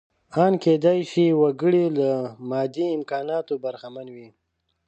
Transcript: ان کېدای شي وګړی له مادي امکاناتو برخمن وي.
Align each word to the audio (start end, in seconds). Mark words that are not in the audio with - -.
ان 0.41 0.53
کېدای 0.63 0.99
شي 1.11 1.25
وګړی 1.41 1.85
له 1.97 2.11
مادي 2.49 2.85
امکاناتو 2.97 3.53
برخمن 3.63 4.07
وي. 4.15 4.29